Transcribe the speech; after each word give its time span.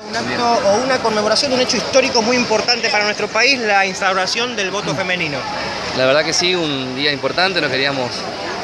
Un 0.00 0.16
acto 0.16 0.68
o 0.70 0.76
una 0.84 0.96
conmemoración 0.98 1.50
de 1.50 1.56
un 1.56 1.60
hecho 1.62 1.76
histórico 1.76 2.22
muy 2.22 2.34
importante 2.34 2.88
para 2.88 3.04
nuestro 3.04 3.28
país, 3.28 3.58
la 3.60 3.84
instauración 3.84 4.56
del 4.56 4.70
voto 4.70 4.94
femenino. 4.94 5.36
La 5.98 6.06
verdad 6.06 6.24
que 6.24 6.32
sí, 6.32 6.54
un 6.54 6.96
día 6.96 7.12
importante, 7.12 7.60
no 7.60 7.68
queríamos 7.68 8.10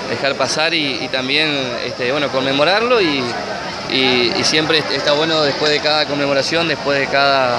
dejar 0.09 0.37
pasar 0.37 0.73
y, 0.73 1.07
también 1.13 1.51
este, 1.85 2.13
bueno, 2.13 2.31
conmemorarlo 2.31 3.03
y, 3.03 3.23
siempre 4.43 4.83
está 4.93 5.13
bueno 5.13 5.43
después 5.43 5.71
de 5.71 5.81
cada 5.81 6.07
conmemoración, 6.07 6.67
después 6.67 6.99
de 6.99 7.07
cada 7.09 7.59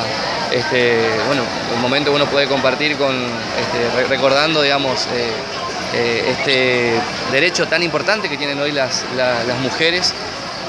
este, 0.52 0.98
bueno, 1.28 1.44
momento 1.80 2.10
que 2.10 2.16
uno 2.16 2.26
puede 2.26 2.48
compartir 2.48 2.98
con 2.98 3.16
este, 3.16 3.96
re- 3.96 4.08
recordando 4.08 4.64
digamos 4.64 5.06
eh, 5.14 5.30
eh, 5.94 6.24
este 6.32 6.94
derecho 7.32 7.68
tan 7.68 7.84
importante 7.84 8.30
que 8.30 8.38
tienen 8.38 8.60
hoy 8.60 8.72
las, 8.72 9.06
la- 9.16 9.44
las 9.44 9.60
mujeres 9.60 10.14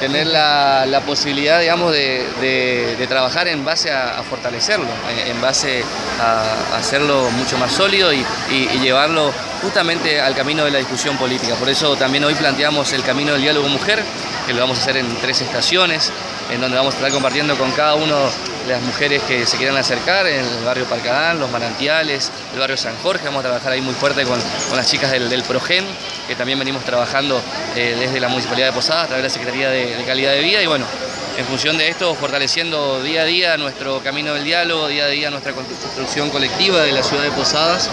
tener 0.00 0.26
la, 0.26 0.86
la 0.86 1.00
posibilidad, 1.02 1.60
digamos, 1.60 1.92
de, 1.92 2.26
de- 2.40 3.06
trabajar 3.06 3.48
en 3.48 3.64
base 3.64 3.90
a, 3.92 4.22
fortalecerlo, 4.22 4.86
en, 5.26 5.40
base 5.40 5.82
a, 6.20 6.76
hacerlo 6.76 7.28
mucho 7.32 7.58
más 7.58 7.72
sólido 7.72 8.12
y, 8.12 8.24
y- 8.50 8.68
llevarlo 8.80 9.32
justamente 9.62 10.20
al 10.20 10.34
camino 10.34 10.64
de 10.64 10.70
la 10.70 10.78
discusión 10.78 11.16
política. 11.16 11.54
Por 11.56 11.68
eso 11.68 11.96
también 11.96 12.24
hoy 12.24 12.34
planteamos 12.34 12.92
el 12.92 13.02
camino 13.02 13.32
del 13.32 13.42
diálogo 13.42 13.68
mujer, 13.68 14.02
que 14.46 14.54
lo 14.54 14.60
vamos 14.60 14.78
a 14.78 14.82
hacer 14.82 14.96
en 14.96 15.06
tres 15.20 15.40
estaciones, 15.40 16.10
en 16.50 16.60
donde 16.60 16.76
vamos 16.76 16.94
a 16.94 16.96
estar 16.98 17.12
compartiendo 17.12 17.56
con 17.58 17.70
cada 17.72 17.94
uno 17.94 18.16
las 18.70 18.82
mujeres 18.82 19.22
que 19.22 19.46
se 19.46 19.56
quieran 19.56 19.76
acercar, 19.76 20.26
en 20.26 20.44
el 20.44 20.64
barrio 20.64 20.84
Palcadán, 20.84 21.38
los 21.40 21.50
manantiales, 21.50 22.30
el 22.52 22.60
barrio 22.60 22.76
San 22.76 22.96
Jorge, 23.02 23.24
vamos 23.24 23.40
a 23.40 23.48
trabajar 23.48 23.72
ahí 23.72 23.80
muy 23.80 23.94
fuerte 23.94 24.24
con, 24.24 24.40
con 24.68 24.76
las 24.76 24.86
chicas 24.86 25.10
del, 25.10 25.28
del 25.28 25.42
PROGEN, 25.42 25.84
que 26.28 26.36
también 26.36 26.58
venimos 26.58 26.84
trabajando 26.84 27.42
eh, 27.74 27.96
desde 27.98 28.20
la 28.20 28.28
Municipalidad 28.28 28.68
de 28.68 28.72
Posadas 28.72 29.04
a 29.04 29.06
través 29.08 29.22
de 29.22 29.28
la 29.28 29.34
Secretaría 29.34 29.70
de, 29.70 29.96
de 29.96 30.04
Calidad 30.04 30.32
de 30.32 30.40
Vida 30.40 30.62
y 30.62 30.66
bueno, 30.66 30.86
en 31.40 31.46
función 31.46 31.78
de 31.78 31.88
esto, 31.88 32.14
fortaleciendo 32.14 33.02
día 33.02 33.22
a 33.22 33.24
día 33.24 33.56
nuestro 33.56 34.00
camino 34.00 34.34
del 34.34 34.44
diálogo, 34.44 34.88
día 34.88 35.04
a 35.04 35.08
día 35.08 35.30
nuestra 35.30 35.52
construcción 35.52 36.28
colectiva 36.30 36.82
de 36.82 36.92
la 36.92 37.02
ciudad 37.02 37.22
de 37.22 37.30
Posadas 37.30 37.88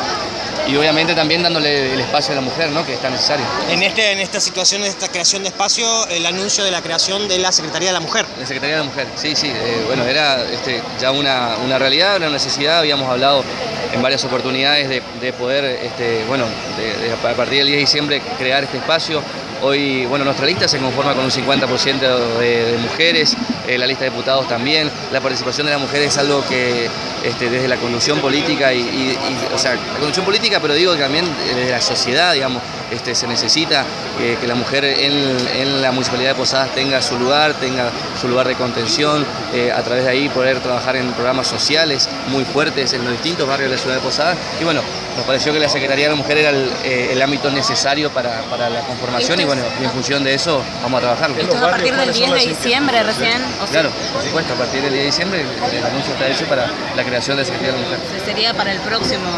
y 0.68 0.76
obviamente 0.76 1.16
también 1.16 1.42
dándole 1.44 1.94
el 1.94 2.00
espacio 2.02 2.34
a 2.34 2.36
la 2.36 2.42
mujer, 2.42 2.70
¿no? 2.72 2.86
que 2.86 2.94
es 2.96 3.02
tan 3.02 3.14
necesario. 3.14 3.46
En, 3.70 3.82
este, 3.84 4.12
en 4.12 4.20
esta 4.20 4.42
situación, 4.42 4.82
en 4.82 4.88
esta 4.90 5.08
creación 5.08 5.44
de 5.44 5.50
espacio, 5.50 5.88
el 6.10 6.26
anuncio 6.26 6.64
de 6.66 6.72
la 6.72 6.82
creación 6.82 7.28
de 7.30 7.40
la 7.40 7.54
Secretaría 7.54 7.88
de 7.90 7.94
la 7.94 8.00
Mujer. 8.02 8.26
La 8.38 8.46
Secretaría 8.46 8.76
de 8.76 8.82
la 8.84 8.90
Mujer, 8.90 9.08
sí, 9.16 9.34
sí, 9.36 9.48
eh, 9.48 9.84
bueno, 9.88 10.04
era 10.04 10.44
este, 10.44 10.82
ya 11.00 11.12
una, 11.12 11.56
una 11.64 11.80
realidad, 11.80 12.18
una 12.18 12.30
necesidad, 12.30 12.80
habíamos 12.80 13.10
hablado 13.10 13.46
en 13.94 14.02
varias 14.02 14.26
oportunidades 14.26 14.90
de, 14.90 15.02
de 15.22 15.32
poder, 15.34 15.64
este, 15.64 16.26
bueno, 16.28 16.46
de- 16.78 17.08
de- 17.08 17.14
a 17.14 17.34
partir 17.36 17.60
del 17.60 17.68
10 17.68 17.76
de 17.78 17.80
diciembre 17.82 18.22
crear 18.38 18.66
este 18.66 18.78
espacio. 18.78 19.24
Hoy, 19.62 20.06
bueno, 20.06 20.24
nuestra 20.24 20.46
lista 20.46 20.68
se 20.68 20.78
conforma 20.78 21.14
con 21.14 21.26
un 21.26 21.32
50% 21.32 22.38
de, 22.40 22.72
de 22.72 22.78
mujeres, 22.78 23.36
eh, 23.68 23.78
la 23.78 23.88
lista 23.88 24.06
de 24.06 24.12
diputados 24.12 24.48
también. 24.48 24.90
La 25.12 25.20
participación 25.20 25.66
de 25.68 25.74
la 25.74 25.80
mujer 25.80 26.02
es 26.04 26.18
algo 26.18 26.44
que 26.48 26.88
este, 27.24 27.50
desde 27.50 27.68
la 27.68 27.78
conducción 27.78 28.20
política 28.20 28.72
y, 28.74 29.18
o 29.54 29.58
sea, 29.58 29.74
la 29.74 29.98
conducción 29.98 30.26
política, 30.26 30.60
pero 30.62 30.74
digo 30.74 30.96
también 30.96 31.26
desde 31.48 31.72
la 31.72 31.82
sociedad, 31.82 32.34
digamos, 32.34 32.62
este, 32.92 33.16
se 33.16 33.28
necesita 33.28 33.84
eh, 34.22 34.38
que 34.40 34.48
la 34.48 34.56
mujer 34.56 34.86
en, 34.86 35.82
la 35.82 35.92
municipalidad 35.92 36.30
de 36.30 36.36
Posadas 36.36 36.74
tenga 36.74 37.02
su 37.02 37.20
lugar, 37.20 37.54
tenga 37.56 37.90
su 38.22 38.28
lugar 38.28 38.48
de 38.48 38.56
contención, 38.56 39.26
eh, 39.54 39.72
a 39.76 39.82
través 39.82 40.06
de 40.06 40.12
ahí 40.12 40.30
poder 40.30 40.60
trabajar 40.60 40.96
en 40.96 41.12
programas 41.12 41.48
sociales 41.48 42.08
muy 42.30 42.46
fuertes 42.46 42.94
en 42.94 43.04
los 43.04 43.12
distintos 43.12 43.48
barrios 43.48 43.70
de 43.72 43.76
la 43.76 43.82
ciudad 43.82 43.96
de 43.96 44.02
Posadas. 44.02 44.38
Y 44.62 44.64
bueno, 44.64 44.82
nos 45.18 45.26
pareció 45.26 45.52
que 45.52 45.60
la 45.60 45.68
Secretaría 45.68 46.06
de 46.06 46.12
la 46.12 46.16
Mujer 46.16 46.38
era 46.38 46.50
el, 46.52 46.72
eh, 46.86 47.22
ámbito 47.22 47.50
necesario 47.50 48.12
para, 48.12 48.42
para 48.44 48.70
la 48.70 48.82
conformación 48.82 49.42
bueno, 49.48 49.64
y 49.82 49.86
en 49.86 49.92
función 49.92 50.24
de 50.24 50.34
eso 50.34 50.62
vamos 50.84 51.00
a 51.00 51.02
trabajar. 51.02 51.32
Esto 51.32 51.56
es 51.56 51.62
a 51.64 51.70
partir 51.72 51.96
del 51.96 52.14
10 52.14 52.32
de 52.34 52.40
diciembre 52.48 53.04
recién, 53.04 53.42
o 53.62 53.66
sea, 53.66 53.82
Claro, 53.82 53.90
por 54.14 54.22
supuesto, 54.24 54.54
a 54.54 54.58
partir 54.58 54.82
del 54.82 54.92
10 54.92 55.02
de 55.02 55.06
diciembre 55.06 55.42
el 55.42 55.86
anuncio 55.86 56.14
está 56.14 56.28
hecho 56.28 56.46
para 56.46 56.68
la 56.96 57.04
creación 57.04 57.38
de 57.38 57.46
Secretaría 57.46 57.74
de 57.74 57.82
la 57.82 57.88
Mujer. 57.88 58.00
sería 58.26 58.54
para 58.54 58.72
el 58.72 58.80
próximo 58.82 59.30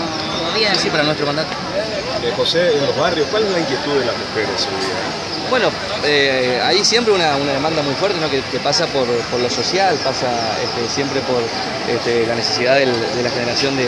gobierno. 0.51 0.75
Sí, 0.75 0.83
sí, 0.83 0.89
para 0.89 1.03
nuestro 1.03 1.25
mandato. 1.27 1.49
Eh, 2.23 2.31
José, 2.35 2.73
en 2.75 2.85
los 2.85 2.95
barrios, 2.97 3.27
¿cuál 3.31 3.43
es 3.45 3.51
la 3.51 3.59
inquietud 3.59 3.93
de 3.99 4.05
las 4.05 4.15
mujeres 4.17 4.67
hoy 4.67 4.85
día? 4.85 4.95
Bueno, 5.49 5.71
eh, 6.05 6.61
hay 6.63 6.85
siempre 6.85 7.11
una, 7.11 7.35
una 7.35 7.53
demanda 7.53 7.81
muy 7.81 7.95
fuerte 7.95 8.19
¿no? 8.19 8.29
que, 8.29 8.41
pasa 8.59 8.85
por, 8.87 9.07
por 9.31 9.39
lo 9.39 9.49
social, 9.49 9.95
pasa 10.03 10.27
este, 10.61 10.87
siempre 10.93 11.21
por 11.21 11.41
este, 11.89 12.27
la 12.27 12.35
necesidad 12.35 12.75
de 12.75 12.85
la 12.85 13.29
generación 13.31 13.75
de, 13.75 13.85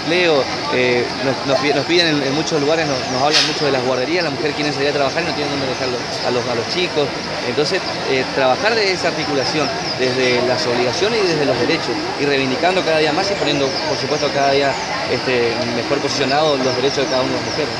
empleo. 0.00 0.42
Eh, 0.72 1.04
nos, 1.26 1.34
nos 1.46 1.58
pi- 1.60 1.74
nos 1.74 1.84
piden 1.84 2.22
en, 2.22 2.32
muchos 2.34 2.58
lugares, 2.62 2.86
nos, 2.86 2.96
nos 3.12 3.22
hablan 3.22 3.46
mucho 3.48 3.66
de 3.66 3.72
las 3.72 3.84
guarderías, 3.84 4.24
las 4.24 4.32
mujeres 4.32 4.54
quieren 4.56 4.72
salir 4.72 4.88
a 4.88 4.92
trabajar 4.92 5.22
y 5.22 5.26
no 5.26 5.34
tienen 5.34 5.52
dónde 5.52 5.66
dejar 5.66 5.88
a 6.26 6.30
los, 6.30 6.48
a 6.48 6.54
los 6.54 6.68
chicos. 6.72 7.06
Entonces, 7.46 7.80
eh, 8.10 8.24
trabajar 8.34 8.74
de 8.74 8.90
esa 8.90 9.08
articulación, 9.08 9.68
desde 9.98 10.40
las 10.48 10.66
obligaciones 10.66 11.20
y 11.22 11.26
desde 11.26 11.44
los 11.44 11.58
derechos, 11.60 11.92
y 12.18 12.24
reivindicando 12.24 12.82
cada 12.82 12.98
día 12.98 13.12
más 13.12 13.30
y 13.30 13.34
poniendo, 13.34 13.68
por 13.88 13.98
supuesto, 13.98 14.30
cada 14.32 14.52
día 14.52 14.72
este, 15.12 15.52
mejor 15.76 15.98
posicionados 15.98 16.58
los 16.64 16.74
derechos 16.76 17.04
de 17.04 17.10
cada 17.10 17.22
las 17.24 17.47
mujeres. 17.48 17.74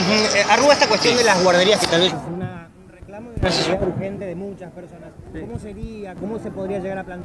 Ujú, 0.00 0.36
eh, 0.36 0.44
Arruga 0.50 0.72
esta 0.74 0.86
cuestión 0.88 1.16
de 1.16 1.24
las 1.24 1.42
guarderías 1.42 1.80
que 1.80 1.86
tal 1.86 2.00
vez 2.00 2.12
es 2.12 2.18
una- 2.32 2.68
un 2.82 2.88
reclamo 2.88 3.30
y 3.34 3.38
una 3.38 3.48
necesidad 3.48 3.82
urgente 3.82 4.24
de 4.24 4.34
muchas 4.34 4.70
personas. 4.72 5.10
¿Cómo 5.32 5.58
sería? 5.58 6.14
¿Cómo 6.14 6.38
se 6.38 6.50
podría 6.50 6.78
llegar 6.78 6.98
a 6.98 7.04
plantear? 7.04 7.18